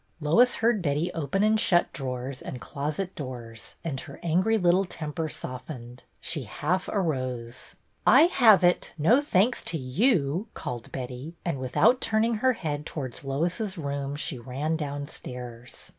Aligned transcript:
Lois 0.19 0.55
heard 0.55 0.81
Betty 0.81 1.13
open 1.13 1.43
and 1.43 1.59
shut 1.59 1.93
drawers 1.93 2.41
and 2.41 2.59
closet 2.59 3.13
doors, 3.13 3.75
and 3.83 3.99
her 3.99 4.19
angry 4.23 4.57
little 4.57 4.83
temper 4.83 5.29
softened. 5.29 6.05
She 6.19 6.41
half 6.45 6.89
arose. 6.89 7.75
I 8.03 8.23
have 8.23 8.63
it, 8.63 8.95
no 8.97 9.21
thanks 9.21 9.61
to 9.65 9.77
yoii," 9.77 10.47
called 10.55 10.91
Betty, 10.91 11.35
and, 11.45 11.59
without 11.59 12.01
turning 12.01 12.33
her 12.41 12.53
head 12.53 12.83
towards 12.87 13.23
Lois's 13.23 13.77
room, 13.77 14.15
she 14.15 14.39
ran 14.39 14.75
downstairs. 14.75 15.89